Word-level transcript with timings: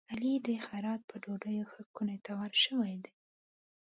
علي 0.13 0.33
د 0.47 0.47
خیرات 0.65 1.01
په 1.09 1.15
ډوډيو 1.23 1.69
ښه 1.71 1.81
کوناټور 1.95 2.51
شوی 2.63 2.93
دی. 3.03 3.13